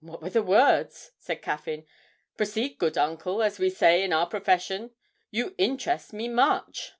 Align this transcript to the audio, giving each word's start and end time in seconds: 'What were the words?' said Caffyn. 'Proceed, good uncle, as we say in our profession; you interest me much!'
'What 0.00 0.20
were 0.20 0.30
the 0.30 0.42
words?' 0.42 1.12
said 1.18 1.40
Caffyn. 1.40 1.86
'Proceed, 2.36 2.78
good 2.78 2.98
uncle, 2.98 3.44
as 3.44 3.60
we 3.60 3.70
say 3.70 4.02
in 4.02 4.12
our 4.12 4.26
profession; 4.26 4.90
you 5.30 5.54
interest 5.56 6.12
me 6.12 6.26
much!' 6.26 6.94